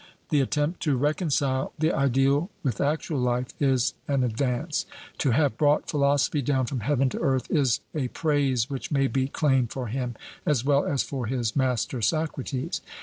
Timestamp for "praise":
8.07-8.67